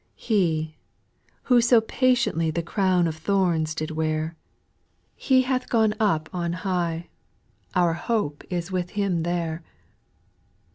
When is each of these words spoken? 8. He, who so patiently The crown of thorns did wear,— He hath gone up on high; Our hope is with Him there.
8. 0.17 0.23
He, 0.23 0.75
who 1.43 1.61
so 1.61 1.79
patiently 1.79 2.49
The 2.49 2.63
crown 2.63 3.05
of 3.05 3.15
thorns 3.17 3.75
did 3.75 3.91
wear,— 3.91 4.35
He 5.15 5.43
hath 5.43 5.69
gone 5.69 5.93
up 5.99 6.27
on 6.33 6.53
high; 6.53 7.09
Our 7.75 7.93
hope 7.93 8.43
is 8.49 8.71
with 8.71 8.89
Him 8.97 9.21
there. 9.21 9.61